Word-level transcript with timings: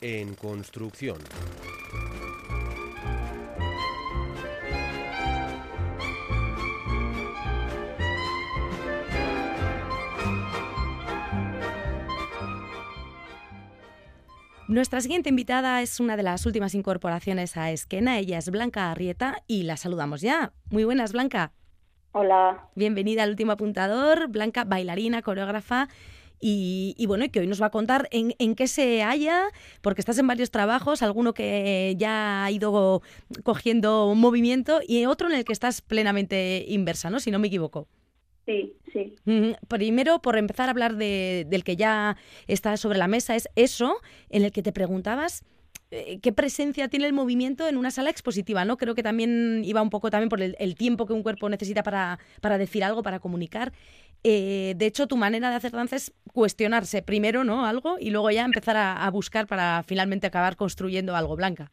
en 0.00 0.34
construcción. 0.34 1.18
Nuestra 14.68 15.00
siguiente 15.00 15.30
invitada 15.30 15.82
es 15.82 15.98
una 15.98 16.16
de 16.16 16.22
las 16.22 16.46
últimas 16.46 16.76
incorporaciones 16.76 17.56
a 17.56 17.72
Esquena. 17.72 18.18
Ella 18.18 18.38
es 18.38 18.50
Blanca 18.50 18.92
Arrieta 18.92 19.42
y 19.48 19.64
la 19.64 19.76
saludamos 19.76 20.20
ya. 20.20 20.52
Muy 20.70 20.84
buenas, 20.84 21.12
Blanca. 21.12 21.52
Hola. 22.12 22.68
Bienvenida 22.76 23.24
al 23.24 23.30
último 23.30 23.50
apuntador. 23.50 24.28
Blanca, 24.28 24.62
bailarina, 24.62 25.22
coreógrafa. 25.22 25.88
Y, 26.42 27.04
bueno, 27.06 27.24
y 27.24 27.28
que 27.28 27.40
hoy 27.40 27.46
nos 27.46 27.60
va 27.60 27.66
a 27.66 27.70
contar 27.70 28.08
en, 28.12 28.34
en, 28.38 28.54
qué 28.54 28.66
se 28.66 29.02
halla, 29.02 29.44
porque 29.82 30.00
estás 30.00 30.18
en 30.18 30.26
varios 30.26 30.50
trabajos, 30.50 31.02
alguno 31.02 31.34
que 31.34 31.94
ya 31.98 32.44
ha 32.44 32.50
ido 32.50 33.02
cogiendo 33.42 34.14
movimiento 34.14 34.80
y 34.86 35.04
otro 35.04 35.28
en 35.28 35.34
el 35.34 35.44
que 35.44 35.52
estás 35.52 35.82
plenamente 35.82 36.64
inversa, 36.66 37.10
¿no? 37.10 37.20
Si 37.20 37.30
no 37.30 37.38
me 37.38 37.48
equivoco. 37.48 37.88
Sí, 38.46 38.74
sí. 38.92 39.14
Primero, 39.68 40.22
por 40.22 40.36
empezar 40.36 40.68
a 40.68 40.72
hablar 40.72 40.96
de, 40.96 41.46
del 41.48 41.62
que 41.62 41.76
ya 41.76 42.16
está 42.46 42.76
sobre 42.76 42.98
la 42.98 43.06
mesa, 43.06 43.36
es 43.36 43.48
eso 43.54 43.96
en 44.30 44.44
el 44.44 44.52
que 44.52 44.62
te 44.62 44.72
preguntabas 44.72 45.44
qué 45.90 46.32
presencia 46.32 46.88
tiene 46.88 47.06
el 47.06 47.12
movimiento 47.12 47.66
en 47.68 47.76
una 47.76 47.90
sala 47.90 48.10
expositiva, 48.10 48.64
¿no? 48.64 48.76
Creo 48.76 48.94
que 48.94 49.02
también 49.02 49.62
iba 49.64 49.82
un 49.82 49.90
poco 49.90 50.10
también 50.10 50.28
por 50.28 50.40
el, 50.40 50.74
tiempo 50.76 51.06
que 51.06 51.12
un 51.12 51.22
cuerpo 51.22 51.48
necesita 51.48 51.82
para, 51.82 52.18
para 52.40 52.58
decir 52.58 52.84
algo, 52.84 53.02
para 53.02 53.18
comunicar. 53.18 53.72
Eh, 54.22 54.74
de 54.76 54.86
hecho, 54.86 55.06
tu 55.06 55.16
manera 55.16 55.50
de 55.50 55.56
hacer 55.56 55.72
danza 55.72 55.96
es 55.96 56.12
cuestionarse 56.32 57.02
primero, 57.02 57.42
¿no? 57.42 57.66
Algo 57.66 57.96
y 57.98 58.10
luego 58.10 58.30
ya 58.30 58.44
empezar 58.44 58.76
a, 58.76 59.10
buscar 59.10 59.46
para 59.46 59.82
finalmente 59.82 60.26
acabar 60.26 60.56
construyendo 60.56 61.16
algo, 61.16 61.36
Blanca. 61.36 61.70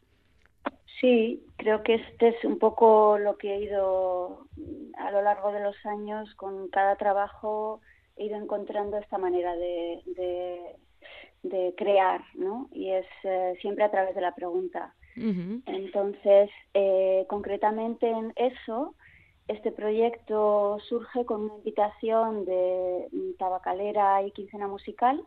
Sí, 1.00 1.44
creo 1.56 1.82
que 1.82 1.94
este 1.94 2.28
es 2.28 2.44
un 2.44 2.58
poco 2.58 3.18
lo 3.18 3.36
que 3.36 3.54
he 3.54 3.62
ido 3.62 4.48
a 4.96 5.10
lo 5.12 5.22
largo 5.22 5.52
de 5.52 5.60
los 5.60 5.76
años 5.86 6.34
con 6.34 6.68
cada 6.68 6.96
trabajo 6.96 7.80
he 8.16 8.26
ido 8.26 8.36
encontrando 8.36 8.98
esta 8.98 9.16
manera 9.16 9.54
de, 9.54 10.76
crear, 11.76 12.22
¿no? 12.34 12.68
Y 12.72 12.90
es 12.90 13.06
eh, 13.24 13.54
siempre 13.60 13.84
a 13.84 13.90
través 13.90 14.14
de 14.14 14.20
la 14.20 14.34
pregunta. 14.34 14.94
Entonces, 15.16 16.48
eh, 16.74 17.26
concretamente 17.28 18.08
en 18.08 18.32
eso, 18.36 18.94
este 19.48 19.72
proyecto 19.72 20.78
surge 20.88 21.24
con 21.24 21.42
una 21.42 21.54
invitación 21.56 22.44
de 22.44 23.08
Tabacalera 23.36 24.22
y 24.22 24.30
Quincena 24.30 24.68
Musical, 24.68 25.20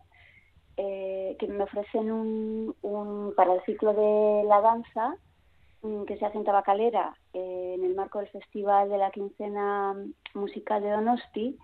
eh, 0.77 1.35
que 1.39 1.47
me 1.47 1.63
ofrecen 1.63 2.09
un, 2.09 2.75
un, 2.81 3.33
para 3.35 3.55
el 3.55 3.61
ciclo 3.63 3.93
de 3.93 4.47
la 4.47 4.61
danza 4.61 5.17
Mm, 5.83 6.03
que 6.03 6.17
se 6.17 6.25
hace 6.25 6.37
en 6.37 6.43
Tabacalera 6.43 7.15
eh, 7.33 7.75
en 7.75 7.83
el 7.83 7.95
marco 7.95 8.19
del 8.19 8.27
Festival 8.29 8.89
de 8.89 8.99
la 8.99 9.09
Quincena 9.09 9.95
Musical 10.35 10.83
de 10.83 10.91
Donosti, 10.91 11.57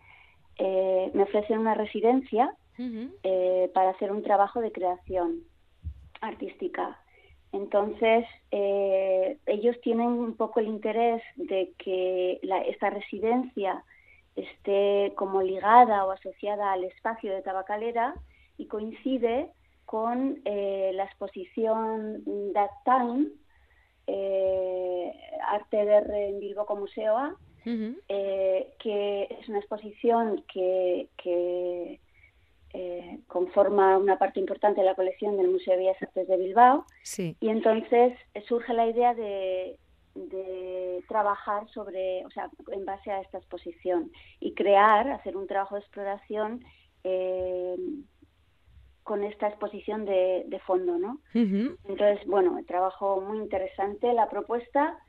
eh, 0.57 1.11
me 1.13 1.23
ofrecen 1.23 1.59
una 1.59 1.75
residencia 1.75 2.51
eh, 2.79 3.71
para 3.73 3.89
hacer 3.91 4.11
un 4.11 4.23
trabajo 4.23 4.61
de 4.61 4.71
creación 4.71 5.41
artística. 6.21 6.99
Entonces, 7.51 8.25
ellos 8.51 9.79
tienen 9.81 10.07
un 10.07 10.35
poco 10.35 10.59
el 10.59 10.67
interés 10.67 11.23
de 11.35 11.71
que 11.77 12.39
esta 12.67 12.89
residencia 12.89 13.83
esté 14.35 15.13
como 15.15 15.41
ligada 15.41 16.05
o 16.05 16.11
asociada 16.11 16.73
al 16.73 16.83
espacio 16.83 17.33
de 17.33 17.41
Tabacalera 17.41 18.15
y 18.57 18.65
coincide 18.65 19.49
con 19.85 20.41
la 20.43 21.05
exposición 21.05 22.23
That 22.53 22.69
Time, 22.83 23.27
eh, 24.07 25.11
Arte 25.49 25.85
de 25.85 26.29
en 26.29 26.39
Bilbo 26.39 26.65
con 26.65 26.79
Museo 26.79 27.37
eh, 28.07 28.73
que 28.79 29.27
es 29.29 29.49
una 29.49 29.59
exposición 29.59 30.45
que, 30.47 31.09
eh, 32.79 33.21
conforma 33.25 33.97
una 33.97 34.19
parte 34.19 34.39
importante 34.39 34.81
de 34.81 34.85
la 34.85 34.93
colección 34.93 35.35
del 35.35 35.47
Museo 35.47 35.73
de 35.73 35.79
Bellas 35.79 35.99
Artes 35.99 36.27
de 36.27 36.37
Bilbao. 36.37 36.85
Y 37.17 37.49
entonces 37.49 38.13
surge 38.47 38.71
la 38.73 38.85
idea 38.85 39.15
de, 39.15 39.79
trabajar 41.07 41.67
sobre, 41.69 42.23
o 42.25 42.29
sea, 42.29 42.49
en 42.71 42.85
base 42.85 43.09
a 43.09 43.21
esta 43.21 43.39
exposición 43.39 44.11
y 44.39 44.53
crear, 44.53 45.09
hacer 45.09 45.37
un 45.37 45.47
trabajo 45.47 45.75
de 45.75 45.81
exploración 45.81 46.63
con 49.03 49.23
esta 49.23 49.47
exposición 49.47 50.05
de, 50.05 50.61
fondo, 50.65 50.99
¿no? 50.99 51.19
Entonces, 51.33 52.27
bueno, 52.27 52.59
trabajo 52.67 53.21
muy 53.21 53.39
interesante 53.39 54.13
la 54.13 54.29
propuesta 54.29 54.99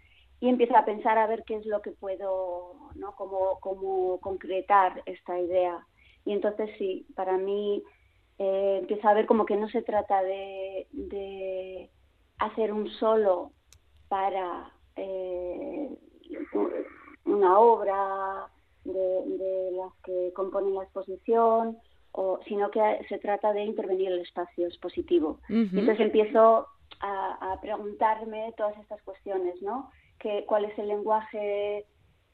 y 0.40 0.48
empiezo 0.48 0.76
a 0.76 0.84
pensar 0.84 1.18
a 1.18 1.26
ver 1.26 1.42
qué 1.44 1.56
es 1.56 1.66
lo 1.66 1.82
que 1.82 1.90
puedo, 1.90 2.76
¿no? 2.94 3.14
Cómo, 3.16 3.58
cómo 3.60 4.20
concretar 4.20 5.02
esta 5.04 5.38
idea. 5.38 5.84
Y 6.28 6.32
entonces 6.32 6.70
sí, 6.76 7.06
para 7.16 7.38
mí 7.38 7.82
eh, 8.38 8.78
empiezo 8.80 9.08
a 9.08 9.14
ver 9.14 9.26
como 9.26 9.46
que 9.46 9.56
no 9.56 9.68
se 9.68 9.80
trata 9.82 10.22
de, 10.22 10.86
de 10.92 11.90
hacer 12.38 12.72
un 12.72 12.90
solo 12.90 13.52
para 14.08 14.70
eh, 14.96 15.88
una 17.24 17.58
obra 17.58 18.46
de, 18.84 18.92
de 18.92 19.70
las 19.72 19.92
que 20.04 20.32
componen 20.34 20.74
la 20.74 20.82
exposición 20.82 21.78
sino 22.46 22.70
que 22.70 22.80
se 23.08 23.18
trata 23.18 23.52
de 23.52 23.62
intervenir 23.62 24.10
el 24.10 24.20
espacio 24.20 24.66
expositivo. 24.66 25.38
Entonces 25.48 26.00
empiezo 26.00 26.66
a, 27.00 27.58
preguntarme 27.60 28.52
todas 28.56 28.76
estas 28.78 29.00
cuestiones, 29.02 29.60
¿no? 29.62 29.90
Que, 30.18 30.44
¿Cuál 30.46 30.64
es 30.64 30.76
el 30.78 30.88
lenguaje 30.88 31.86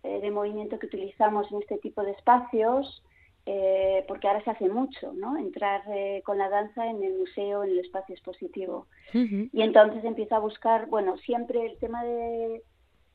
eh, 0.03 0.21
de 0.21 0.31
movimiento 0.31 0.78
que 0.78 0.87
utilizamos 0.87 1.50
en 1.53 1.61
este 1.61 1.78
tipo 1.78 2.03
de 2.03 2.12
espacios? 2.12 3.03
Eh, 3.47 4.05
porque 4.09 4.27
ahora 4.27 4.43
se 4.43 4.50
hace 4.50 4.69
mucho, 4.71 5.12
¿no? 5.12 5.37
Entrar 5.37 5.82
eh, 5.88 6.22
con 6.25 6.38
la 6.38 6.49
danza 6.49 6.87
en 6.87 7.03
el 7.05 7.15
museo, 7.15 7.62
en 7.62 7.71
el 7.71 7.81
espacio 7.81 8.15
expositivo. 8.15 8.87
Y 9.12 9.62
entonces 9.62 10.03
empiezo 10.05 10.34
a 10.34 10.41
buscar, 10.41 10.87
bueno, 10.87 11.19
siempre 11.19 11.66
el 11.66 11.78
tema 11.78 12.03
de 12.05 12.62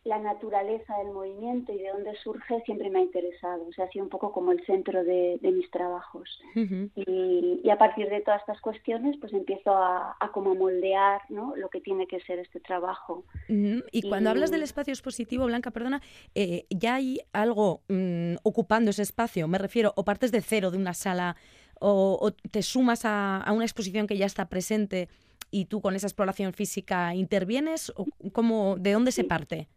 la 0.05 0.17
naturaleza 0.17 0.97
del 0.97 1.11
movimiento 1.11 1.73
y 1.73 1.77
de 1.77 1.89
dónde 1.89 2.15
surge 2.23 2.61
siempre 2.61 2.89
me 2.89 2.99
ha 2.99 3.01
interesado. 3.01 3.67
O 3.67 3.73
sea, 3.73 3.85
ha 3.85 3.91
sido 3.91 4.05
un 4.05 4.09
poco 4.09 4.31
como 4.31 4.51
el 4.51 4.65
centro 4.65 5.03
de, 5.03 5.39
mis 5.41 5.69
trabajos. 5.71 6.41
y, 6.55 7.69
a 7.69 7.77
partir 7.77 8.09
de 8.09 8.21
todas 8.21 8.41
estas 8.41 8.61
cuestiones, 8.61 9.17
pues 9.19 9.33
empiezo 9.33 9.71
a, 9.71 10.15
como 10.33 10.55
moldear 10.55 11.21
¿no? 11.29 11.55
lo 11.55 11.69
que 11.69 11.81
tiene 11.81 12.07
que 12.07 12.19
ser 12.21 12.39
este 12.39 12.59
trabajo. 12.59 13.25
Y 13.47 14.07
cuando 14.07 14.29
hablas 14.29 14.51
del 14.51 14.63
espacio 14.63 14.93
expositivo, 14.93 15.45
Blanca, 15.45 15.71
perdona, 15.71 16.01
eh, 16.33 16.65
¿ya 16.69 16.95
hay 16.95 17.19
algo 17.33 17.81
mm, 17.89 18.35
ocupando 18.43 18.91
ese 18.91 19.01
espacio? 19.01 19.47
Me 19.47 19.57
refiero, 19.57 19.93
o 19.95 20.05
partes 20.05 20.31
de 20.31 20.41
cero 20.41 20.71
de 20.71 20.77
una 20.77 20.93
sala, 20.93 21.35
o, 21.79 22.31
te 22.51 22.61
sumas 22.61 23.05
a, 23.05 23.37
a 23.37 23.51
una 23.51 23.65
exposición 23.65 24.07
que 24.07 24.17
ya 24.17 24.25
está 24.25 24.49
presente 24.49 25.09
y 25.51 25.65
tú 25.65 25.81
con 25.81 25.95
esa 25.95 26.07
exploración 26.07 26.53
física 26.53 27.13
intervienes, 27.15 27.91
o 27.95 28.05
cómo, 28.31 28.77
¿de 28.77 28.93
dónde 28.93 29.11
se 29.11 29.23
parte? 29.23 29.67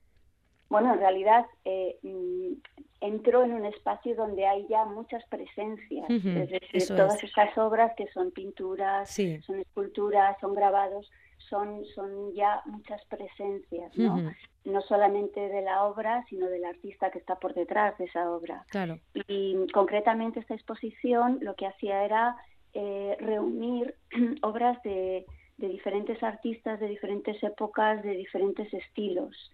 Bueno, 0.73 0.95
en 0.95 1.01
realidad 1.01 1.45
eh, 1.67 1.99
mm, 2.03 2.55
entró 3.03 3.45
en 3.45 3.53
un 3.53 3.67
espacio 3.67 4.17
donde 4.17 4.47
hay 4.47 4.67
ya 4.69 4.87
muchas 4.87 5.23
presencias, 5.27 6.09
es 6.09 6.25
decir, 6.25 6.97
todas 6.97 7.23
estas 7.23 7.59
obras 7.59 7.93
que 7.95 8.07
son 8.09 8.31
pinturas, 8.31 9.15
son 9.45 9.61
esculturas, 9.61 10.35
son 10.41 10.55
grabados, 10.55 11.11
son, 11.37 11.85
son 11.95 12.33
ya 12.33 12.63
muchas 12.65 13.05
presencias, 13.05 13.95
¿no? 13.99 14.33
No 14.65 14.81
solamente 14.81 15.41
de 15.41 15.61
la 15.61 15.85
obra, 15.85 16.25
sino 16.31 16.47
del 16.47 16.65
artista 16.65 17.11
que 17.11 17.19
está 17.19 17.37
por 17.37 17.53
detrás 17.53 17.99
de 17.99 18.07
esa 18.07 18.31
obra. 18.31 18.65
Claro. 18.71 18.99
Y 19.29 19.67
concretamente 19.75 20.41
esta 20.41 20.55
exposición 20.55 21.39
lo 21.43 21.55
que 21.55 21.67
hacía 21.67 22.03
era 22.03 22.37
eh, 22.73 23.15
reunir 23.21 23.95
obras 24.43 24.83
de, 24.85 25.27
de 25.59 25.69
diferentes 25.69 26.23
artistas, 26.23 26.81
de 26.81 26.89
diferentes 26.89 27.43
épocas, 27.43 28.03
de 28.03 28.13
diferentes 28.13 28.73
estilos. 28.73 29.51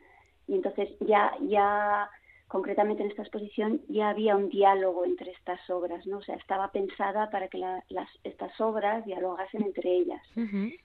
Y 0.49 0.55
entonces 0.55 0.89
ya, 1.01 1.33
ya 1.43 2.11
concretamente 2.49 3.03
en 3.03 3.11
esta 3.11 3.23
exposición 3.23 3.83
ya 3.89 4.09
había 4.09 4.35
un 4.35 4.49
diálogo 4.49 5.05
entre 5.05 5.31
estas 5.33 5.61
obras, 5.71 6.07
¿no? 6.07 6.19
O 6.19 6.23
sea, 6.23 6.35
estaba 6.37 6.73
pensada 6.73 7.31
para 7.31 7.49
que 7.49 7.59
las, 7.59 8.09
estas 8.25 8.59
obras 8.61 9.05
dialogasen 9.05 9.63
entre 9.63 9.93
ellas. 9.93 10.23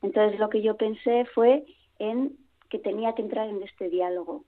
Entonces 0.01 0.39
lo 0.39 0.49
que 0.49 0.61
yo 0.61 0.75
pensé 0.75 1.25
fue 1.33 1.65
en 1.99 2.37
que 2.69 2.79
tenía 2.79 3.15
que 3.15 3.21
entrar 3.21 3.47
en 3.47 3.63
este 3.63 3.89
diálogo, 3.89 4.43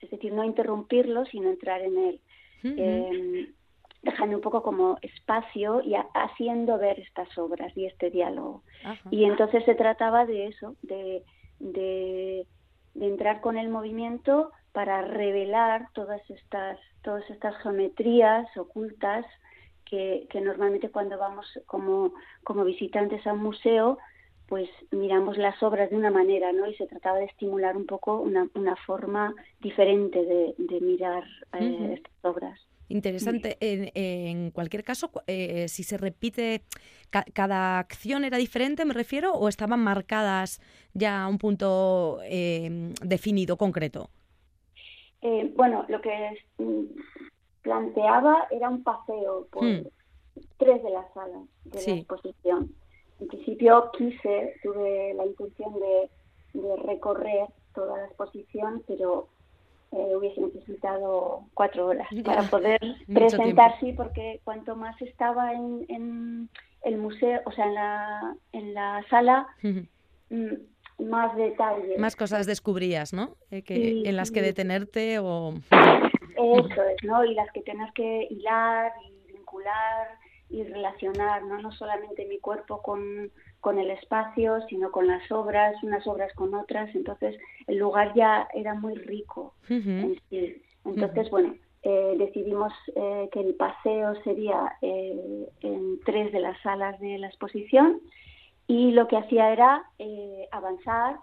es 0.00 0.10
decir, 0.10 0.32
no 0.32 0.44
interrumpirlo, 0.44 1.24
sino 1.26 1.48
entrar 1.48 1.80
en 1.80 1.98
él, 1.98 2.20
em, 2.64 3.54
dejando 4.02 4.36
un 4.36 4.42
poco 4.42 4.62
como 4.62 4.96
espacio 5.02 5.80
y 5.82 5.94
haciendo 6.14 6.78
ver 6.78 6.98
estas 6.98 7.36
obras 7.38 7.76
y 7.76 7.86
este 7.86 8.10
diálogo. 8.10 8.62
Y 9.10 9.24
entonces 9.24 9.64
se 9.64 9.74
trataba 9.74 10.26
de 10.26 10.46
eso, 10.46 10.76
de, 10.82 11.22
de 11.60 12.46
de 12.98 13.06
entrar 13.06 13.40
con 13.40 13.56
el 13.56 13.68
movimiento 13.68 14.52
para 14.72 15.02
revelar 15.02 15.88
todas 15.92 16.20
estas, 16.30 16.78
todas 17.02 17.28
estas 17.30 17.56
geometrías 17.62 18.46
ocultas 18.56 19.24
que, 19.84 20.28
normalmente 20.34 20.90
cuando 20.90 21.16
vamos 21.18 21.46
como, 21.66 22.12
como 22.44 22.64
visitantes 22.64 23.26
a 23.26 23.32
un 23.32 23.42
museo 23.42 23.98
pues 24.46 24.68
miramos 24.90 25.36
las 25.36 25.62
obras 25.62 25.90
de 25.90 25.96
una 25.96 26.10
manera, 26.10 26.52
¿no? 26.52 26.66
Y 26.66 26.74
se 26.76 26.86
trataba 26.86 27.18
de 27.18 27.26
estimular 27.26 27.76
un 27.76 27.84
poco 27.84 28.18
una, 28.18 28.48
una 28.54 28.76
forma 28.76 29.34
diferente 29.60 30.24
de, 30.24 30.54
de 30.56 30.80
mirar 30.80 31.22
eh, 31.60 31.96
estas 31.98 32.24
obras. 32.24 32.58
Interesante. 32.88 33.58
En, 33.60 34.50
cualquier 34.50 34.82
caso, 34.82 35.10
eh, 35.26 35.68
si 35.68 35.82
se 35.82 35.98
repite, 35.98 36.62
cada 37.10 37.78
acción 37.78 38.24
era 38.24 38.38
diferente, 38.38 38.84
me 38.84 38.94
refiero, 38.94 39.32
o 39.34 39.48
estaban 39.48 39.80
marcadas 39.80 40.60
ya 40.94 41.24
a 41.24 41.28
un 41.28 41.38
punto 41.38 42.20
eh, 42.24 42.92
definido, 43.02 43.56
concreto. 43.56 44.08
Eh, 45.20 45.52
bueno, 45.56 45.84
lo 45.88 46.00
que 46.00 46.38
mm, 46.58 46.84
planteaba 47.62 48.46
era 48.50 48.68
un 48.68 48.82
paseo 48.82 49.48
por 49.50 49.64
hmm. 49.64 49.86
tres 50.58 50.82
de 50.82 50.90
las 50.90 51.12
salas 51.12 51.48
de 51.64 51.86
la 51.86 51.98
exposición. 51.98 52.72
En 53.20 53.26
principio 53.26 53.90
quise, 53.96 54.54
tuve 54.62 55.14
la 55.14 55.26
intención 55.26 55.74
de, 55.74 56.10
recorrer 56.84 57.46
toda 57.74 57.98
la 57.98 58.06
exposición, 58.06 58.82
pero 58.86 59.28
eh, 59.92 60.16
hubiese 60.16 60.40
necesitado 60.40 61.44
cuatro 61.54 61.86
horas 61.86 62.08
para 62.24 62.42
poder 62.42 62.78
presentar, 63.12 63.78
sí, 63.80 63.92
porque 63.92 64.40
cuanto 64.44 64.76
más 64.76 65.00
estaba 65.00 65.52
en, 65.52 66.48
el 66.82 66.98
museo, 66.98 67.40
o 67.46 67.52
sea, 67.52 67.66
en 67.66 67.74
la, 67.74 68.36
en 68.52 68.74
la 68.74 69.04
sala, 69.08 69.46
mm, 70.30 71.04
más 71.04 71.34
detalles. 71.36 71.98
Más 71.98 72.16
cosas 72.16 72.46
descubrías, 72.46 73.12
¿no? 73.12 73.36
Eh, 73.50 73.62
que, 73.62 74.02
en 74.04 74.16
las 74.16 74.30
que 74.30 74.42
detenerte 74.42 75.18
o... 75.20 75.54
Eso 75.70 76.82
es, 76.82 77.02
¿no? 77.02 77.24
Y 77.24 77.34
las 77.34 77.50
que 77.52 77.62
tengas 77.62 77.92
que 77.94 78.26
hilar 78.30 78.92
y 79.08 79.32
vincular 79.32 80.08
y 80.50 80.64
relacionar, 80.64 81.42
¿no? 81.44 81.60
No 81.60 81.72
solamente 81.72 82.26
mi 82.26 82.38
cuerpo 82.38 82.82
con, 82.82 83.32
con 83.60 83.78
el 83.78 83.90
espacio, 83.90 84.60
sino 84.68 84.90
con 84.90 85.06
las 85.06 85.30
obras, 85.32 85.74
unas 85.82 86.06
obras 86.06 86.32
con 86.34 86.54
otras. 86.54 86.94
Entonces, 86.94 87.36
el 87.66 87.78
lugar 87.78 88.14
ya 88.14 88.48
era 88.54 88.74
muy 88.74 88.94
rico 88.94 89.54
Entonces, 90.84 91.30
bueno, 91.30 91.54
eh, 91.82 92.16
decidimos 92.18 92.72
eh, 92.96 93.28
que 93.30 93.40
el 93.40 93.54
paseo 93.54 94.14
sería 94.22 94.76
eh, 94.82 95.48
en 95.60 96.00
tres 96.04 96.32
de 96.32 96.40
las 96.40 96.60
salas 96.60 96.98
de 96.98 97.18
la 97.18 97.28
exposición 97.28 98.00
y 98.66 98.90
lo 98.90 99.06
que 99.06 99.16
hacía 99.16 99.52
era 99.52 99.84
avanzar, 100.50 101.16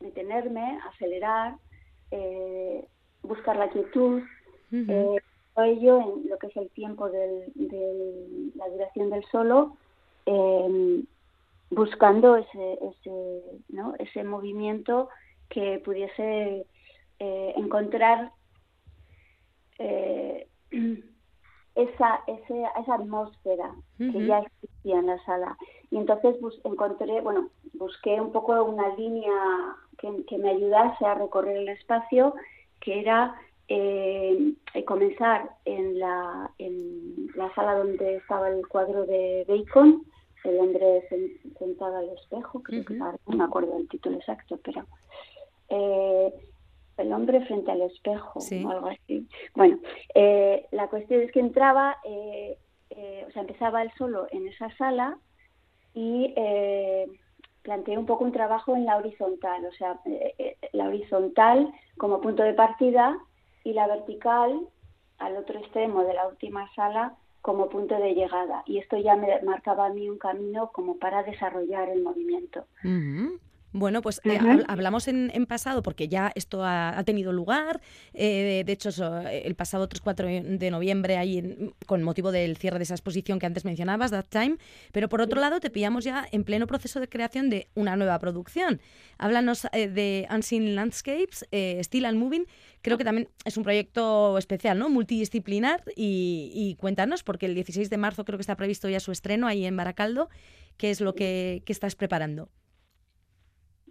detenerme, 0.00 0.78
acelerar, 0.88 1.56
buscar 3.22 3.56
la 3.56 3.68
quietud, 3.68 4.22
ello 4.70 6.00
en 6.00 6.30
lo 6.30 6.38
que 6.38 6.46
es 6.46 6.56
el 6.56 6.70
tiempo 6.70 7.10
de 7.10 7.52
la 8.54 8.68
duración 8.70 9.10
del 9.10 9.24
solo, 9.26 9.76
buscando 11.70 12.36
ese, 12.36 12.78
ese, 12.82 13.42
¿no? 13.68 13.94
ese 13.98 14.24
movimiento 14.24 15.08
que 15.48 15.80
pudiese 15.84 16.66
eh, 17.18 17.52
encontrar 17.56 18.32
eh, 19.78 20.48
esa, 21.74 22.20
esa 22.26 22.94
atmósfera 22.94 23.74
que 23.98 24.26
ya 24.26 24.40
existía 24.40 24.98
en 24.98 25.06
la 25.06 25.24
sala. 25.24 25.56
Y 25.90 25.96
entonces 25.96 26.36
encontré, 26.64 27.20
bueno, 27.20 27.50
busqué 27.74 28.20
un 28.20 28.32
poco 28.32 28.62
una 28.64 28.94
línea 28.96 29.32
que, 29.98 30.24
que 30.26 30.38
me 30.38 30.50
ayudase 30.50 31.04
a 31.04 31.14
recorrer 31.14 31.56
el 31.58 31.68
espacio, 31.68 32.34
que 32.80 33.00
era 33.00 33.36
eh, 33.68 34.54
comenzar 34.86 35.50
en 35.66 35.98
la, 35.98 36.50
en 36.58 37.28
la 37.34 37.54
sala 37.54 37.74
donde 37.74 38.16
estaba 38.16 38.48
el 38.48 38.66
cuadro 38.66 39.04
de 39.04 39.44
Bacon, 39.46 40.04
el 40.44 40.60
hombre 40.60 41.08
sentado 41.58 41.96
al 41.96 42.08
espejo, 42.10 42.62
creo 42.62 42.84
que 42.84 42.94
no 42.94 43.18
me 43.26 43.44
acuerdo 43.44 43.76
del 43.76 43.88
título 43.88 44.16
exacto, 44.16 44.58
pero 44.62 44.86
eh, 45.68 46.32
el 46.98 47.12
hombre 47.12 47.44
frente 47.46 47.70
al 47.70 47.82
espejo 47.82 48.40
o 48.40 48.70
algo 48.70 48.88
así. 48.88 49.26
Bueno, 49.54 49.78
eh, 50.14 50.66
la 50.72 50.88
cuestión 50.88 51.22
es 51.22 51.32
que 51.32 51.40
entraba, 51.40 51.96
eh, 52.04 52.58
eh, 52.90 53.24
o 53.26 53.30
sea, 53.30 53.42
empezaba 53.42 53.82
él 53.82 53.90
solo 53.96 54.26
en 54.30 54.48
esa 54.48 54.74
sala 54.76 55.18
y 55.94 56.34
planteé 57.62 57.98
un 57.98 58.06
poco 58.06 58.24
un 58.24 58.32
trabajo 58.32 58.76
en 58.76 58.84
la 58.84 58.96
horizontal, 58.96 59.64
o 59.64 59.72
sea, 59.72 60.00
la 60.72 60.88
horizontal 60.88 61.72
como 61.96 62.20
punto 62.20 62.42
de 62.42 62.54
partida 62.54 63.18
y 63.64 63.72
la 63.72 63.86
vertical 63.86 64.60
al 65.18 65.36
otro 65.36 65.58
extremo 65.58 66.04
de 66.04 66.14
la 66.14 66.28
última 66.28 66.72
sala 66.74 67.16
como 67.42 67.68
punto 67.68 67.96
de 67.96 68.14
llegada. 68.14 68.62
Y 68.66 68.78
esto 68.78 68.96
ya 68.96 69.16
me 69.16 69.40
marcaba 69.42 69.86
a 69.86 69.92
mí 69.92 70.08
un 70.08 70.18
camino 70.18 70.70
como 70.72 70.98
para 70.98 71.22
desarrollar 71.22 71.88
el 71.88 72.02
movimiento. 72.02 72.64
Bueno, 73.72 74.00
pues 74.00 74.22
eh, 74.24 74.38
hablamos 74.66 75.08
en, 75.08 75.30
pasado 75.46 75.82
porque 75.82 76.08
ya 76.08 76.32
esto 76.34 76.64
ha, 76.64 77.02
tenido 77.04 77.32
lugar. 77.32 77.82
Eh, 78.14 78.62
de 78.64 78.72
hecho, 78.72 78.90
el 79.28 79.54
pasado 79.56 79.88
3-4 79.88 80.58
de 80.58 80.70
noviembre, 80.70 81.18
ahí 81.18 81.72
con 81.86 82.02
motivo 82.02 82.32
del 82.32 82.56
cierre 82.56 82.78
de 82.78 82.84
esa 82.84 82.94
exposición 82.94 83.38
que 83.38 83.46
antes 83.46 83.66
mencionabas, 83.66 84.10
That 84.10 84.26
Time. 84.30 84.56
Pero 84.92 85.10
por 85.10 85.20
otro 85.20 85.40
lado, 85.40 85.60
te 85.60 85.68
pillamos 85.68 86.04
ya 86.04 86.26
en 86.32 86.44
pleno 86.44 86.66
proceso 86.66 86.98
de 86.98 87.08
creación 87.08 87.50
de 87.50 87.68
una 87.74 87.94
nueva 87.96 88.18
producción. 88.18 88.80
Háblanos 89.18 89.66
eh, 89.72 89.88
de 89.88 90.26
Unseen 90.30 90.74
Landscapes, 90.74 91.46
Still 91.52 92.06
and 92.06 92.18
Moving. 92.18 92.46
Creo 92.80 92.96
que 92.96 93.04
también 93.04 93.28
es 93.44 93.58
un 93.58 93.64
proyecto 93.64 94.38
especial, 94.38 94.78
¿no? 94.78 94.88
Multidisciplinar. 94.88 95.82
Y, 95.94 96.52
y, 96.54 96.74
cuéntanos, 96.76 97.22
porque 97.22 97.44
el 97.44 97.54
16 97.54 97.90
de 97.90 97.96
marzo 97.98 98.24
creo 98.24 98.38
que 98.38 98.42
está 98.42 98.56
previsto 98.56 98.88
ya 98.88 99.00
su 99.00 99.12
estreno 99.12 99.46
ahí 99.46 99.66
en 99.66 99.76
Baracaldo. 99.76 100.30
¿Qué 100.78 100.90
es 100.90 101.02
lo 101.02 101.14
que 101.14 101.62
estás 101.66 101.96
preparando? 101.96 102.48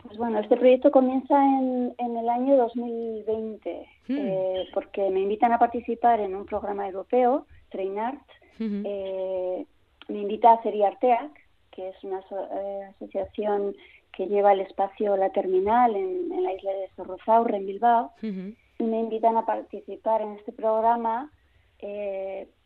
Pues 0.04 0.18
bueno, 0.18 0.40
este 0.40 0.58
proyecto 0.58 0.92
comienza 0.92 1.36
en, 1.44 1.94
el 1.98 2.30
año 2.30 2.58
2020, 2.58 3.88
hmm. 4.08 4.16
eh, 4.18 4.68
porque 4.74 5.10
me 5.10 5.22
invitan 5.22 5.54
a 5.54 5.60
participar 5.60 6.20
en 6.20 6.36
un 6.36 6.46
programa 6.46 6.88
europeo, 6.88 7.46
Train 7.70 8.00
Art. 8.00 8.22
Eh, 8.60 9.66
me 10.08 10.20
invita 10.20 10.52
a 10.52 10.88
Arteac, 10.88 11.32
que 11.72 11.90
es 11.90 12.04
una 12.04 12.20
eh, 12.20 12.90
asociación 12.96 13.76
que 14.12 14.28
lleva 14.28 14.54
el 14.54 14.62
espacio 14.62 15.16
La 15.16 15.30
Terminal 15.30 15.96
en, 15.96 16.44
la 16.44 16.54
isla 16.54 16.72
de 16.72 16.90
Zorrozaurre, 16.96 17.58
en 17.58 17.66
Bilbao, 17.68 18.12
y 18.22 18.84
me 18.84 19.00
invitan 19.00 19.38
a 19.38 19.46
participar 19.46 20.22
en 20.22 20.34
este 20.34 20.52
programa 20.52 21.32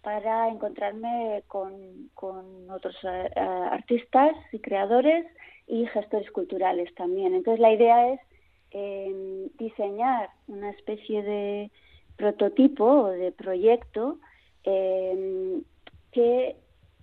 para 0.01 0.47
encontrarme 0.47 1.43
con, 1.47 2.09
con 2.13 2.69
otros 2.69 2.95
artistas 3.35 4.31
y 4.53 4.59
creadores 4.59 5.25
y 5.71 5.87
gestores 5.87 6.29
culturales 6.31 6.93
también. 6.95 7.33
Entonces 7.33 7.61
la 7.61 7.71
idea 7.71 8.09
es 8.09 8.19
em, 8.71 9.47
diseñar 9.57 10.29
una 10.47 10.69
especie 10.71 11.23
de 11.23 11.71
prototipo 12.17 12.83
o 12.83 13.07
de 13.07 13.31
proyecto 13.31 14.19
em, 14.65 15.63
que 16.11 16.57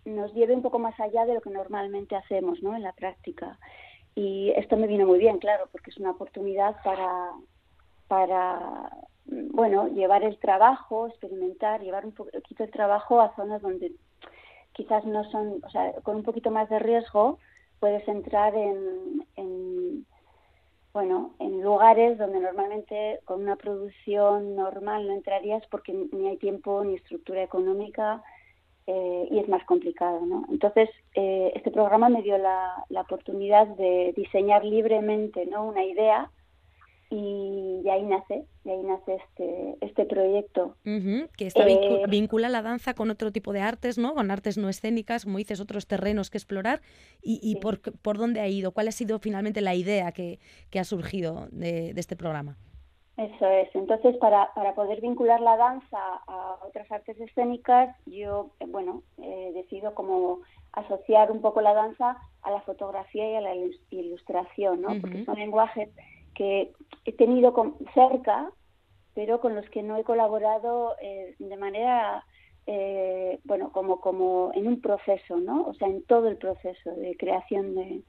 nos 0.05 0.35
lleve 0.35 0.55
un 0.55 0.61
poco 0.61 0.79
más 0.79 1.01
allá 1.01 1.25
de 1.25 1.33
lo 1.33 1.41
que 1.41 1.49
normalmente 1.49 2.15
hacemos 2.15 2.63
¿no? 2.63 2.77
en 2.77 2.83
la 2.83 2.93
práctica. 2.93 3.59
Y 4.15 4.51
esto 4.51 4.77
me 4.77 4.87
vino 4.87 5.07
muy 5.07 5.19
bien, 5.19 5.39
claro, 5.39 5.69
porque 5.73 5.91
es 5.91 5.97
una 5.97 6.11
oportunidad 6.11 6.77
para, 6.85 7.33
para 8.07 8.91
bueno, 9.25 9.89
llevar 9.89 10.25
el 10.25 10.39
trabajo, 10.39 11.07
experimentar, 11.07 11.81
llevar 11.81 12.05
un 12.05 12.13
poquito 12.13 12.65
el 12.65 12.71
trabajo 12.71 13.23
a 13.23 13.35
zonas 13.35 13.63
donde 13.63 13.93
quizás 14.73 15.07
no 15.07 15.25
son, 15.31 15.63
o 15.65 15.71
sea, 15.71 15.93
con 16.03 16.17
un 16.17 16.23
poquito 16.23 16.51
más 16.51 16.69
de 16.69 16.79
riesgo, 16.79 17.39
puedes 17.81 18.07
entrar 18.09 18.55
en, 18.55 20.07
bueno, 20.93 21.35
en 21.39 21.63
lugares 21.63 22.19
donde 22.19 22.41
normalmente 22.41 23.21
con 23.25 23.43
una 23.43 23.57
producción 23.57 24.57
normal 24.57 25.07
no 25.07 25.15
entrarías 25.15 25.63
porque 25.71 25.93
ni 25.93 26.29
hay 26.29 26.37
tiempo 26.39 26.83
ni 26.85 26.95
estructura 26.95 27.43
económica 27.43 28.23
eh, 28.87 29.29
y 29.31 29.39
es 29.39 29.49
más 29.49 29.65
complicado, 29.65 30.25
¿no? 30.25 30.45
Entonces, 30.51 30.89
eh, 31.15 31.53
este 31.55 31.71
programa 31.71 32.09
me 32.09 32.23
dio 32.23 32.39
la, 32.39 32.85
la, 32.89 33.03
oportunidad 33.03 33.67
de 33.77 34.15
diseñar 34.17 34.65
libremente, 34.65 35.45
¿no? 35.45 35.67
Una 35.67 35.85
idea 35.85 36.31
y, 37.11 37.88
ahí 37.88 38.03
nace, 38.05 38.45
y 38.65 38.71
ahí 38.71 38.83
nace 38.83 39.15
este, 39.15 39.77
este 39.81 40.05
proyecto. 40.05 40.77
que 40.85 41.47
está 41.47 41.67
eh, 41.67 42.05
vincula 42.09 42.49
la 42.49 42.61
danza 42.61 42.95
con 42.95 43.11
otro 43.11 43.33
tipo 43.33 43.53
de 43.53 43.61
artes, 43.61 43.97
¿no? 43.97 44.15
Con 44.15 44.31
artes 44.31 44.59
no 44.59 44.69
escénicas, 44.69 45.25
como 45.25 45.38
dices, 45.38 45.61
otros 45.61 45.87
terrenos 45.87 46.31
que 46.31 46.38
explorar. 46.38 46.81
¿Y, 47.23 47.41
y 47.43 47.57
por, 47.57 47.81
por, 47.81 48.19
dónde 48.19 48.41
ha 48.41 48.49
ido? 48.49 48.73
¿Cuál 48.73 48.88
ha 48.88 48.93
sido 48.93 49.19
finalmente 49.19 49.62
la 49.62 49.75
idea 49.75 50.12
que, 50.12 50.38
que 50.71 50.79
ha 50.79 50.85
surgido 50.85 51.49
de, 51.50 51.95
de, 51.95 52.00
este 52.00 52.15
programa? 52.15 52.57
Eso 53.17 53.49
es. 53.49 53.75
Entonces, 53.75 54.17
para, 54.19 54.53
para 54.55 54.75
poder 54.75 55.00
vincular 55.00 55.41
la 55.41 55.57
danza 55.57 55.99
a 56.27 56.59
otras 56.62 56.91
artes 56.93 57.19
escénicas, 57.19 57.97
yo, 58.05 58.50
eh, 58.61 58.67
bueno, 58.69 59.03
eh, 59.23 59.53
decido 59.55 59.95
como 59.95 60.41
asociar 60.73 61.33
un 61.33 61.41
poco 61.41 61.62
la 61.62 61.73
danza 61.73 62.19
a 62.43 62.50
la 62.50 62.61
fotografía 62.61 63.31
y 63.31 63.35
a 63.35 63.41
la 63.41 63.55
ilustración, 63.91 64.83
¿no? 64.83 65.00
Porque 65.00 65.25
son 65.25 65.37
lenguajes 65.37 65.88
que 66.38 66.71
he 67.04 67.12
tenido 67.14 67.52
cerca, 67.95 68.49
pero 69.12 69.40
con 69.40 69.57
los 69.57 69.68
que 69.71 69.83
no 69.83 69.97
he 69.97 70.04
colaborado 70.04 70.95
eh, 71.02 71.35
de 71.40 71.57
manera, 71.57 72.25
eh, 72.68 73.40
bueno, 73.42 73.73
como, 73.73 74.00
como 74.00 74.52
en 74.54 74.68
un 74.68 74.80
proceso, 74.80 75.38
¿no? 75.38 75.66
O 75.66 75.75
sea, 75.75 75.88
en 75.88 76.04
todo 76.04 76.28
el 76.28 76.37
proceso 76.37 76.92
de 76.92 77.16
creación 77.16 77.75
de, 77.75 78.02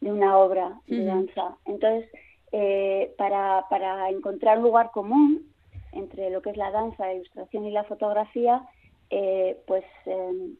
de 0.00 0.12
una 0.12 0.36
obra 0.36 0.80
de 0.88 1.04
danza. 1.04 1.56
Entonces, 1.64 2.10
eh, 2.50 3.14
para, 3.16 3.66
para 3.70 4.10
encontrar 4.10 4.58
un 4.58 4.64
lugar 4.64 4.90
común 4.90 5.46
entre 5.92 6.30
lo 6.30 6.42
que 6.42 6.50
es 6.50 6.56
la 6.56 6.72
danza, 6.72 7.06
la 7.06 7.14
ilustración 7.14 7.66
y 7.66 7.70
la 7.70 7.84
fotografía, 7.84 8.66
pues, 9.08 9.84
em, 10.06 10.56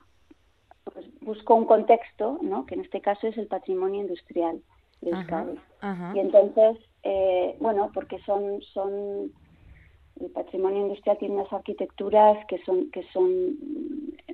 pues, 0.85 1.06
buscó 1.23 1.56
un 1.56 1.64
contexto, 1.64 2.38
¿no? 2.40 2.64
que 2.66 2.76
en 2.76 2.83
este 2.83 3.00
caso 3.00 3.26
es 3.26 3.37
el 3.37 3.49
patrimonio 3.49 4.00
industrial 4.00 4.62
de 5.00 5.11
Euskadi. 5.11 5.59
Y 6.15 6.19
entonces, 6.19 6.79
eh, 7.03 7.57
bueno, 7.61 7.91
porque 7.95 8.19
son, 8.21 8.61
son 8.73 9.33
el 10.21 10.31
patrimonio 10.31 10.83
industrial 10.83 11.19
tiene 11.19 11.35
unas 11.35 11.53
arquitecturas 11.53 12.45
que 12.47 12.59
son 12.65 12.91
que 12.91 13.03
son 13.12 13.57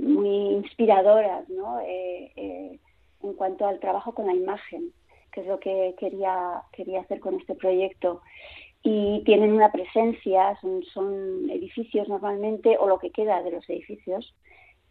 muy 0.00 0.54
inspiradoras, 0.54 1.48
¿no? 1.48 1.80
Eh, 1.80 2.78
en 3.22 3.32
cuanto 3.34 3.66
al 3.66 3.80
trabajo 3.80 4.14
con 4.14 4.26
la 4.26 4.34
imagen, 4.34 4.92
que 5.32 5.42
es 5.42 5.46
lo 5.46 5.58
que 5.58 5.94
quería 5.98 6.62
quería 6.72 7.00
hacer 7.00 7.20
con 7.20 7.34
este 7.34 7.54
proyecto 7.54 8.22
y 8.82 9.22
tienen 9.24 9.52
una 9.52 9.70
presencia, 9.70 10.58
son, 10.60 10.82
son 10.92 11.48
edificios 11.50 12.08
normalmente, 12.08 12.76
o 12.78 12.88
lo 12.88 12.98
que 12.98 13.10
queda 13.10 13.42
de 13.42 13.52
los 13.52 13.68
edificios, 13.70 14.34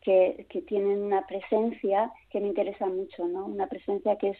que, 0.01 0.46
que, 0.50 0.62
tienen 0.62 1.00
una 1.00 1.28
presencia 1.28 2.12
que 2.30 2.40
me 2.40 2.48
interesa 2.48 2.88
mucho, 2.88 3.28
¿no? 3.28 3.46
Una 3.46 3.68
presencia 3.68 4.16
que 4.16 4.30
es 4.30 4.38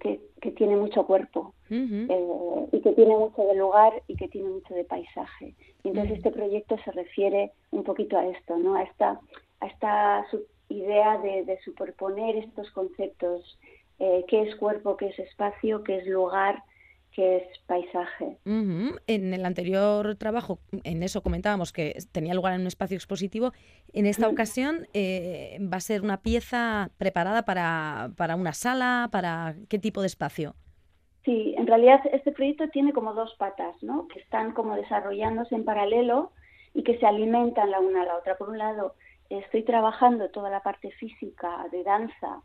que, 0.00 0.20
que 0.40 0.50
tiene 0.52 0.76
mucho 0.76 1.06
cuerpo 1.06 1.54
eh, 1.70 2.68
y 2.72 2.80
que 2.80 2.92
tiene 2.92 3.16
mucho 3.16 3.42
de 3.42 3.54
lugar 3.54 4.02
y 4.06 4.16
que 4.16 4.28
tiene 4.28 4.48
mucho 4.48 4.74
de 4.74 4.84
paisaje. 4.84 5.54
Entonces 5.84 6.18
este 6.18 6.30
proyecto 6.30 6.76
se 6.84 6.92
refiere 6.92 7.52
un 7.70 7.84
poquito 7.84 8.18
a 8.18 8.26
esto, 8.26 8.56
¿no? 8.56 8.74
A 8.74 8.82
esta, 8.82 9.20
a 9.60 9.66
esta 9.66 10.26
idea 10.68 11.18
de, 11.18 11.44
de 11.44 11.58
superponer 11.60 12.36
estos 12.36 12.70
conceptos, 12.72 13.58
eh, 13.98 14.24
qué 14.28 14.42
es 14.42 14.56
cuerpo, 14.56 14.96
qué 14.96 15.06
es 15.08 15.18
espacio, 15.18 15.82
qué 15.82 15.98
es 15.98 16.06
lugar, 16.06 16.62
que 17.18 17.38
es 17.38 17.58
paisaje. 17.66 18.38
En 18.44 19.34
el 19.34 19.44
anterior 19.44 20.14
trabajo, 20.14 20.60
en 20.84 21.02
eso 21.02 21.20
comentábamos 21.20 21.72
que 21.72 21.96
tenía 22.12 22.32
lugar 22.32 22.54
en 22.54 22.60
un 22.60 22.68
espacio 22.68 22.96
expositivo. 22.96 23.50
En 23.92 24.06
esta 24.06 24.28
ocasión 24.28 24.86
eh, 24.94 25.58
va 25.60 25.78
a 25.78 25.80
ser 25.80 26.02
una 26.02 26.22
pieza 26.22 26.92
preparada 26.96 27.44
para, 27.44 28.12
para 28.16 28.36
una 28.36 28.52
sala, 28.52 29.08
para 29.10 29.56
qué 29.68 29.80
tipo 29.80 30.00
de 30.00 30.06
espacio. 30.06 30.54
Sí, 31.24 31.56
en 31.58 31.66
realidad 31.66 32.00
este 32.12 32.30
proyecto 32.30 32.68
tiene 32.68 32.92
como 32.92 33.14
dos 33.14 33.34
patas, 33.36 33.74
¿no? 33.82 34.06
Que 34.06 34.20
están 34.20 34.52
como 34.52 34.76
desarrollándose 34.76 35.56
en 35.56 35.64
paralelo 35.64 36.30
y 36.72 36.84
que 36.84 37.00
se 37.00 37.06
alimentan 37.06 37.72
la 37.72 37.80
una 37.80 38.02
a 38.02 38.06
la 38.06 38.16
otra. 38.16 38.38
Por 38.38 38.50
un 38.50 38.58
lado, 38.58 38.94
estoy 39.28 39.64
trabajando 39.64 40.30
toda 40.30 40.50
la 40.50 40.62
parte 40.62 40.92
física 40.92 41.66
de 41.72 41.82
danza 41.82 42.44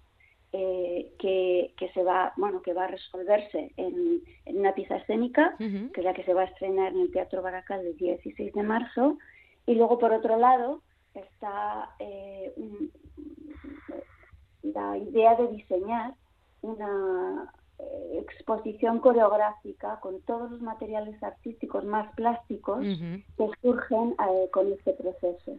eh, 0.56 1.12
que, 1.18 1.74
que, 1.78 1.90
se 1.94 2.04
va 2.04 2.32
bueno 2.38 2.62
que 2.62 2.74
va 2.74 2.84
a 2.84 2.88
resolverse 2.88 3.72
en, 3.76 4.22
una 4.46 4.76
pieza 4.76 4.98
escénica 4.98 5.56
que 5.58 5.92
es 5.96 6.04
la 6.04 6.14
que 6.14 6.24
se 6.26 6.36
va 6.36 6.42
a 6.42 6.46
estrenar 6.46 6.94
en 6.94 7.02
el 7.02 7.12
Teatro 7.12 7.42
Baracal 7.42 7.84
el 7.84 7.98
16 7.98 8.54
de 8.54 8.62
marzo. 8.62 9.18
Y 9.66 9.74
luego 9.74 9.98
por 9.98 10.14
otro 10.14 10.38
lado 10.38 10.82
está 11.16 11.90
eh, 11.98 12.54
la 14.62 14.96
idea 14.96 15.36
de 15.38 15.48
diseñar 15.48 16.14
una 16.62 17.52
eh, 17.80 18.20
exposición 18.22 19.00
coreográfica 19.00 20.00
con 20.02 20.22
todos 20.22 20.52
los 20.52 20.62
materiales 20.62 21.22
artísticos 21.24 21.84
más 21.84 22.14
plásticos 22.14 22.86
que 22.86 23.50
surgen 23.64 24.16
con 24.52 24.72
este 24.72 24.94
proceso. 24.94 25.58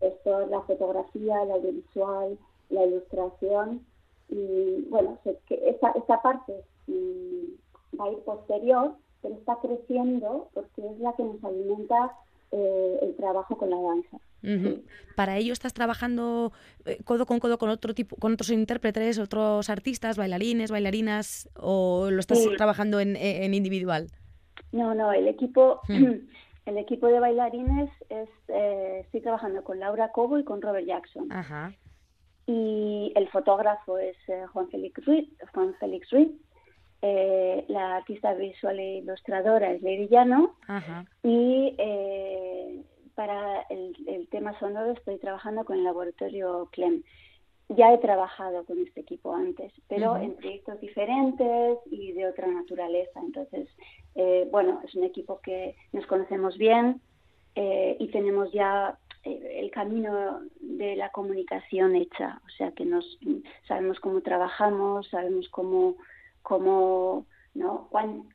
Esto 0.00 0.40
es 0.42 0.50
la 0.50 0.60
fotografía, 0.60 1.42
el 1.42 1.52
audiovisual, 1.52 2.38
la 2.70 2.84
ilustración 2.84 3.86
y 4.28 4.82
bueno, 4.88 5.18
que 5.24 5.68
esta, 5.68 5.90
esta 5.92 6.20
parte 6.20 6.52
mm, 6.86 7.98
va 7.98 8.06
a 8.06 8.12
ir 8.12 8.18
posterior, 8.18 8.94
pero 9.22 9.34
está 9.34 9.56
creciendo 9.60 10.50
porque 10.52 10.86
es 10.86 10.98
la 11.00 11.14
que 11.14 11.24
nos 11.24 11.42
alimenta 11.42 12.12
eh, 12.52 12.98
el 13.02 13.16
trabajo 13.16 13.56
con 13.56 13.70
la 13.70 13.80
danza. 13.80 14.18
Para 15.16 15.36
ello 15.36 15.52
estás 15.52 15.74
trabajando 15.74 16.52
eh, 16.84 16.98
codo 17.04 17.26
con 17.26 17.40
codo 17.40 17.58
con 17.58 17.70
otro 17.70 17.92
tipo, 17.92 18.16
con 18.16 18.34
otros 18.34 18.50
intérpretes, 18.50 19.18
otros 19.18 19.68
artistas, 19.68 20.16
bailarines, 20.16 20.70
bailarinas, 20.70 21.48
o 21.56 22.08
lo 22.10 22.20
estás 22.20 22.38
trabajando 22.56 23.00
en, 23.00 23.16
en, 23.16 23.52
individual. 23.52 24.06
No, 24.70 24.94
no, 24.94 25.12
el 25.12 25.26
equipo, 25.26 25.80
el 26.66 26.78
equipo 26.78 27.08
de 27.08 27.18
bailarines 27.18 27.90
es, 28.10 28.28
eh, 28.48 29.00
estoy 29.04 29.22
trabajando 29.22 29.64
con 29.64 29.80
Laura 29.80 30.12
Cobo 30.12 30.38
y 30.38 30.44
con 30.44 30.62
Robert 30.62 30.86
Jackson. 30.86 31.32
Ajá 31.32 31.72
y 32.48 33.12
el 33.14 33.28
fotógrafo 33.28 33.98
es 33.98 34.16
eh, 34.26 34.46
Juan 34.52 34.70
Félix 34.70 35.04
Ruiz, 35.04 35.28
Juan 35.52 35.74
Félix 35.74 36.10
Ruiz 36.10 36.30
eh, 37.02 37.64
la 37.68 37.96
artista 37.96 38.32
visual 38.32 38.80
e 38.80 38.96
ilustradora 38.96 39.70
es 39.70 39.82
Lady 39.82 40.08
Llano 40.08 40.56
y 41.22 41.74
eh, 41.76 42.82
para 43.14 43.60
el, 43.68 44.26
tema 44.30 44.58
sonoro 44.58 44.92
estoy 44.92 45.18
trabajando 45.18 45.64
con 45.64 45.76
el 45.76 45.84
laboratorio 45.84 46.68
CLEM. 46.72 47.02
Ya 47.68 47.92
he 47.92 47.98
trabajado 47.98 48.64
con 48.64 48.78
este 48.78 49.00
equipo 49.00 49.34
antes, 49.34 49.72
pero 49.88 50.16
en 50.16 50.34
proyectos 50.36 50.80
diferentes 50.80 51.78
y 51.90 52.12
de 52.12 52.26
otra 52.26 52.46
naturaleza. 52.46 53.20
Entonces, 53.20 53.68
bueno, 54.50 54.80
es 54.84 54.94
un 54.94 55.04
equipo 55.04 55.40
que 55.40 55.76
nos 55.92 56.06
conocemos 56.06 56.56
bien 56.56 57.02
y 57.54 58.08
tenemos 58.08 58.50
ya 58.52 58.98
el 59.24 59.70
camino 59.70 60.40
de 60.60 60.96
la 60.96 61.10
comunicación 61.10 61.96
hecha, 61.96 62.40
o 62.46 62.50
sea 62.50 62.72
que 62.72 62.84
nos 62.84 63.18
sabemos 63.66 64.00
cómo 64.00 64.20
trabajamos, 64.20 65.08
sabemos 65.08 65.48
cómo, 65.50 65.96
cómo 66.42 67.26
¿no? 67.54 67.88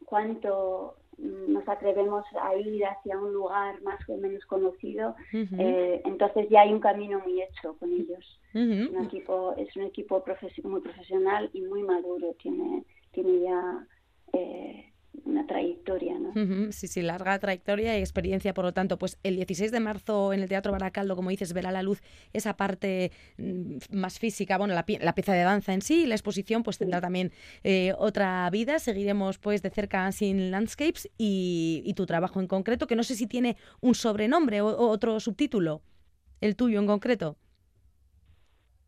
cuánto 0.06 0.96
nos 1.18 1.68
atrevemos 1.68 2.26
a 2.42 2.56
ir 2.56 2.86
hacia 2.86 3.18
un 3.18 3.34
lugar 3.34 3.82
más 3.84 4.00
o 4.10 4.18
menos 4.18 4.44
conocido, 4.46 5.16
eh, 5.32 6.02
entonces 6.06 6.50
ya 6.50 6.62
hay 6.62 6.74
un 6.74 6.80
camino 6.80 7.20
muy 7.20 7.42
hecho 7.42 7.76
con 7.80 7.92
ellos. 7.92 8.40
un 8.54 9.06
equipo, 9.06 9.54
es 9.58 9.76
un 9.76 9.84
equipo 9.84 10.24
muy 10.64 10.82
profesional 10.82 11.50
y 11.54 11.62
muy 11.62 11.84
maduro, 11.84 12.34
tiene, 12.42 12.84
tiene 13.12 13.42
ya 13.42 13.88
eh, 14.34 14.93
una 15.26 15.46
trayectoria, 15.46 16.18
¿no? 16.18 16.72
Sí, 16.72 16.88
sí, 16.88 17.02
larga 17.02 17.38
trayectoria 17.40 17.98
y 17.98 18.02
experiencia, 18.02 18.54
por 18.54 18.66
lo 18.66 18.74
tanto, 18.74 18.98
pues 18.98 19.18
el 19.24 19.36
16 19.36 19.72
de 19.72 19.80
marzo 19.80 20.34
en 20.34 20.42
el 20.42 20.50
Teatro 20.50 20.72
Baracaldo, 20.72 21.16
como 21.16 21.30
dices, 21.30 21.54
verá 21.54 21.72
la 21.72 21.84
luz 21.84 22.02
esa 22.34 22.58
parte 22.58 23.12
mm, 23.38 23.78
más 23.92 24.20
física, 24.20 24.58
bueno, 24.58 24.74
la, 24.74 24.86
pieza 24.86 25.34
de 25.34 25.44
danza 25.44 25.74
en 25.74 25.82
sí, 25.82 26.04
y 26.04 26.06
la 26.06 26.16
exposición 26.16 26.64
pues 26.64 26.78
tendrá 26.78 27.02
también 27.02 27.32
eh, 27.64 27.94
otra 27.98 28.50
vida, 28.50 28.80
seguiremos 28.80 29.38
pues 29.38 29.62
de 29.62 29.70
cerca 29.70 30.12
Sin 30.12 30.52
Landscapes 30.52 31.10
y, 31.18 31.94
tu 31.96 32.08
trabajo 32.08 32.40
en 32.40 32.48
concreto, 32.48 32.88
que 32.88 32.96
no 32.96 33.04
sé 33.04 33.16
si 33.16 33.28
tiene 33.28 33.56
un 33.80 33.94
sobrenombre 33.94 34.62
o 34.62 34.76
otro 34.90 35.20
subtítulo, 35.20 35.84
el 36.42 36.56
tuyo 36.56 36.80
en 36.80 36.88
concreto. 36.88 37.38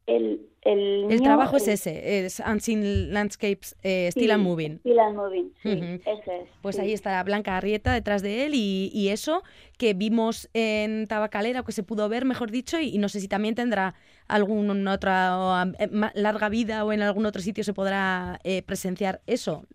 El, 0.08 0.48
el, 0.62 1.22
trabajo 1.22 1.58
es 1.58 1.68
ese, 1.68 2.26
es 2.26 2.40
Unseen 2.40 3.14
Landscapes 3.14 3.76
eh, 3.84 4.10
Still 4.12 4.32
and 4.32 4.44
Moving. 4.44 4.78
Still 4.80 5.00
and 5.00 5.16
Moving, 5.16 5.52
sí, 5.62 5.70
ese 5.70 6.42
es. 6.42 6.50
Pues 6.62 6.80
ahí 6.80 6.94
está 6.94 7.22
Blanca 7.24 7.58
Arrieta 7.58 7.94
detrás 7.94 8.22
de 8.22 8.46
él 8.46 8.54
y, 8.56 9.10
eso 9.10 9.44
que 9.78 9.94
vimos 9.94 10.50
en 10.54 11.08
Tabacalera, 11.08 11.62
o 11.62 11.64
que 11.64 11.72
se 11.72 11.84
pudo 11.84 12.10
ver, 12.10 12.26
mejor 12.26 12.52
dicho, 12.52 12.80
y, 12.80 12.98
no 12.98 13.10
sé 13.10 13.20
si 13.20 13.28
también 13.28 13.56
tendrá 13.56 13.96
alguna 14.28 14.94
otra 14.94 15.72
eh, 15.80 15.90
larga 16.14 16.50
vida 16.50 16.84
o 16.86 16.94
en 16.94 17.02
algún 17.02 17.26
otro 17.26 17.42
sitio 17.42 17.64
se 17.64 17.74
podrá 17.74 18.40
eh, 18.44 18.62
presenciar 18.62 19.22
eso. 19.28 19.66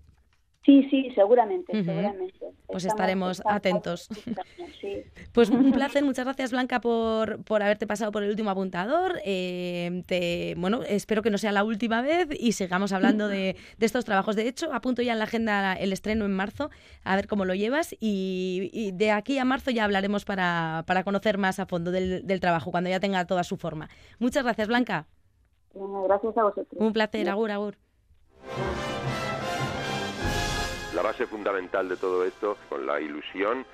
Sí, 0.71 0.87
sí, 0.89 1.11
seguramente, 1.17 1.73
seguramente. 1.85 2.47
Pues 2.69 2.85
estaremos 2.85 3.43
atentos. 3.45 4.09
Pues 5.33 5.51
un 5.51 5.71
placer, 5.73 6.03
muchas 6.05 6.25
gracias 6.25 6.51
Blanca 6.51 6.81
por, 6.81 7.45
por 7.45 7.63
haberte 7.63 7.87
pasado 7.87 8.11
por 8.11 8.23
el 8.23 8.31
último 8.31 8.51
apuntador. 8.51 9.21
Eh, 9.25 10.03
te, 10.07 10.55
bueno, 10.57 10.83
espero 10.83 11.23
que 11.23 11.31
no 11.31 11.39
sea 11.39 11.53
la 11.53 11.63
última 11.63 12.01
vez 12.01 12.29
y 12.39 12.53
sigamos 12.53 12.93
hablando 12.93 13.29
de, 13.29 13.57
estos 13.79 14.05
trabajos. 14.05 14.37
De 14.37 14.49
hecho, 14.49 14.73
apunto 14.73 15.03
ya 15.03 15.13
en 15.13 15.19
la 15.19 15.25
agenda 15.25 15.75
el 15.75 15.93
estreno 15.93 16.25
en 16.25 16.33
marzo, 16.33 16.71
a 17.05 17.15
ver 17.15 17.29
cómo 17.29 17.45
lo 17.45 17.55
llevas 17.55 17.95
y, 18.01 18.91
de 18.95 19.11
aquí 19.11 19.39
a 19.39 19.45
marzo 19.45 19.71
ya 19.71 19.85
hablaremos 19.85 20.25
para, 20.25 20.85
para 20.87 21.05
conocer 21.05 21.39
más 21.39 21.61
a 21.61 21.67
fondo 21.67 21.91
del, 21.91 22.27
del, 22.27 22.41
trabajo, 22.41 22.71
cuando 22.71 22.91
ya 22.91 23.01
tenga 23.01 23.25
toda 23.27 23.45
su 23.45 23.57
forma. 23.57 23.89
Muchas 24.19 24.43
gracias 24.43 24.67
Blanca. 24.69 25.07
Gracias 25.75 26.37
a 26.37 26.43
vosotros. 26.43 26.81
Un 26.81 26.93
placer, 26.93 27.29
agur, 27.29 27.51
agur 27.51 27.90
la 31.11 31.13
base 31.13 31.27
fundamental 31.27 31.89
de 31.89 31.97
todo 31.97 32.25
esto, 32.25 32.57
con 32.69 32.87
la 32.87 33.01
ilusión 33.01 33.67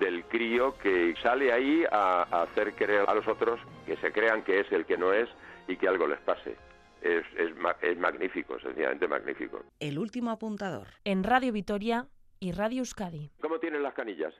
del 0.00 0.24
crío 0.24 0.78
que 0.78 1.14
sale 1.22 1.52
ahí 1.52 1.84
a, 1.90 2.22
hacer 2.42 2.74
creer 2.74 3.04
a 3.06 3.14
los 3.14 3.28
otros 3.28 3.60
que 3.84 3.96
se 3.98 4.10
crean 4.10 4.42
que 4.42 4.60
es 4.60 4.72
el 4.72 4.86
que 4.86 4.96
no 4.96 5.12
es 5.12 5.28
y 5.66 5.76
que 5.76 5.86
algo 5.86 6.06
les 6.06 6.18
pase. 6.20 6.56
Es, 7.02 7.26
es, 7.36 7.52
es 7.82 7.98
magnífico, 7.98 8.58
sencillamente 8.58 9.06
magnífico. 9.06 9.62
El 9.80 9.98
último 9.98 10.30
apuntador. 10.30 10.88
En 11.04 11.24
Radio 11.24 11.52
Vitoria 11.52 12.06
y 12.40 12.52
Radio 12.52 12.78
Euskadi. 12.78 13.30
¿Cómo 13.42 13.58
tienen 13.58 13.82
las 13.82 13.92
canillas? 13.92 14.32